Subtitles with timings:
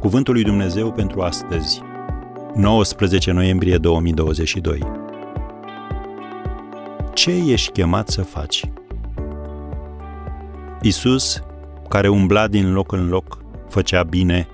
[0.00, 1.82] Cuvântul lui Dumnezeu pentru astăzi,
[2.54, 4.80] 19 noiembrie 2022.
[7.14, 8.70] Ce ești chemat să faci?
[10.82, 11.42] Isus,
[11.88, 14.48] care umbla din loc în loc, făcea bine.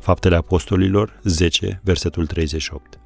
[0.00, 3.00] Faptele Apostolilor 10, versetul 38.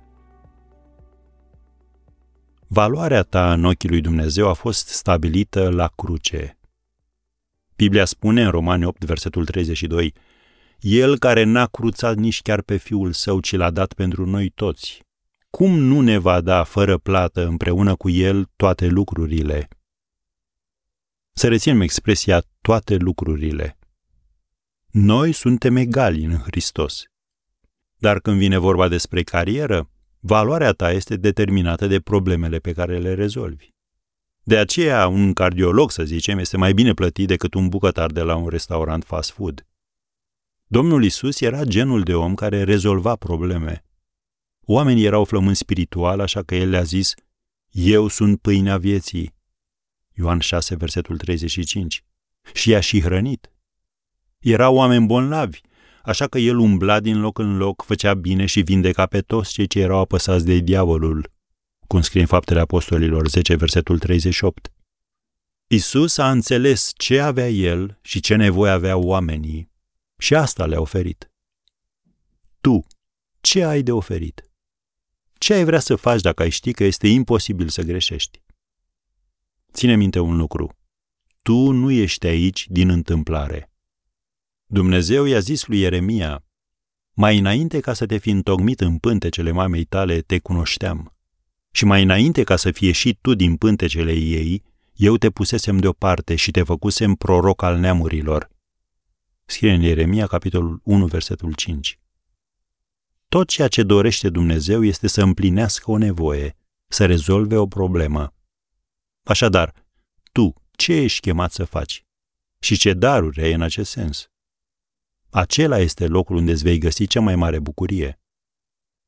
[2.66, 6.58] Valoarea ta în ochii lui Dumnezeu a fost stabilită la cruce.
[7.76, 10.14] Biblia spune în Romani 8, versetul 32,
[10.78, 15.06] El care n-a cruțat nici chiar pe Fiul Său, ci l-a dat pentru noi toți.
[15.50, 19.68] Cum nu ne va da fără plată împreună cu El toate lucrurile?
[21.32, 23.78] Să reținem expresia toate lucrurile.
[24.90, 27.02] Noi suntem egali în Hristos.
[27.96, 29.90] Dar când vine vorba despre carieră,
[30.20, 33.68] valoarea ta este determinată de problemele pe care le rezolvi.
[34.42, 38.36] De aceea, un cardiolog, să zicem, este mai bine plătit decât un bucătar de la
[38.36, 39.67] un restaurant fast food.
[40.70, 43.84] Domnul Isus era genul de om care rezolva probleme.
[44.60, 47.14] Oamenii erau flămâni spiritual, așa că el le-a zis,
[47.70, 49.34] Eu sunt pâinea vieții.
[50.14, 52.04] Ioan 6, versetul 35.
[52.52, 53.52] Și i-a și hrănit.
[54.38, 55.60] Erau oameni bolnavi,
[56.02, 59.66] așa că el umbla din loc în loc, făcea bine și vindeca pe toți cei
[59.66, 61.32] ce erau apăsați de diavolul,
[61.86, 64.72] cum scrie în Faptele Apostolilor 10, versetul 38.
[65.66, 69.67] Isus a înțeles ce avea el și ce nevoie aveau oamenii
[70.18, 71.30] și asta le-a oferit.
[72.60, 72.86] Tu,
[73.40, 74.50] ce ai de oferit?
[75.38, 78.42] Ce ai vrea să faci dacă ai ști că este imposibil să greșești?
[79.72, 80.78] Ține minte un lucru.
[81.42, 83.70] Tu nu ești aici din întâmplare.
[84.66, 86.44] Dumnezeu i-a zis lui Ieremia,
[87.12, 91.16] mai înainte ca să te fi întocmit în pântecele mamei tale, te cunoșteam.
[91.70, 94.62] Și mai înainte ca să fie și tu din pântecele ei,
[94.94, 98.50] eu te pusesem deoparte și te făcusem proroc al neamurilor.
[99.50, 101.98] Scrie în Ieremia, capitolul 1, versetul 5.
[103.28, 106.56] Tot ceea ce dorește Dumnezeu este să împlinească o nevoie,
[106.88, 108.34] să rezolve o problemă.
[109.22, 109.74] Așadar,
[110.32, 112.04] tu ce ești chemat să faci?
[112.58, 114.30] Și ce daruri ai în acest sens?
[115.30, 118.20] Acela este locul unde îți vei găsi cea mai mare bucurie.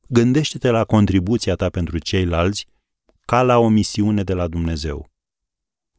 [0.09, 2.67] Gândește-te la contribuția ta pentru ceilalți
[3.21, 5.11] ca la o misiune de la Dumnezeu.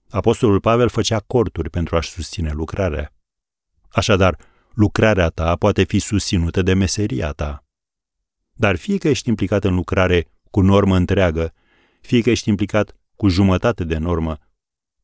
[0.10, 3.14] Apostolul Pavel făcea corturi pentru a-și susține lucrarea.
[3.92, 4.38] Așadar,
[4.74, 7.66] lucrarea ta poate fi susținută de meseria ta.
[8.54, 11.54] Dar fie că ești implicat în lucrare cu normă întreagă,
[12.02, 14.38] fie că ești implicat cu jumătate de normă,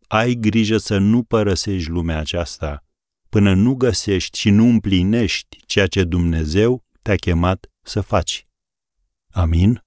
[0.07, 2.81] ai grijă să nu părăsești lumea aceasta
[3.29, 8.47] până nu găsești și nu împlinești ceea ce Dumnezeu te-a chemat să faci.
[9.31, 9.86] Amin?